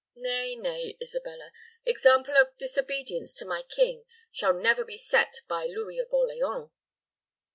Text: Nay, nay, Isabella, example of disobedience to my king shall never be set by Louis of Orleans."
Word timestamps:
Nay, 0.15 0.55
nay, 0.55 0.97
Isabella, 0.99 1.51
example 1.85 2.35
of 2.35 2.57
disobedience 2.57 3.35
to 3.35 3.45
my 3.45 3.61
king 3.61 4.03
shall 4.31 4.51
never 4.51 4.83
be 4.83 4.97
set 4.97 5.41
by 5.47 5.67
Louis 5.67 5.99
of 5.99 6.11
Orleans." 6.11 6.71